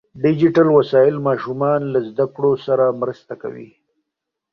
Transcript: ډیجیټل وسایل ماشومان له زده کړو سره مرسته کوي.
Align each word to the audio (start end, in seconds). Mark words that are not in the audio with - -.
ډیجیټل 0.23 0.67
وسایل 0.77 1.15
ماشومان 1.27 1.81
له 1.93 1.99
زده 2.09 2.25
کړو 2.35 2.53
سره 2.65 2.85
مرسته 3.01 3.33
کوي. 3.41 3.69